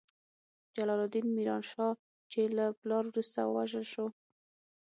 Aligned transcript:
جلال 0.75 1.01
الدین 1.05 1.27
میران 1.35 1.63
شاه، 1.71 1.93
چې 2.31 2.39
له 2.57 2.65
پلار 2.79 3.03
وروسته 3.07 3.39
ووژل 3.45 3.85
شو. 3.93 4.05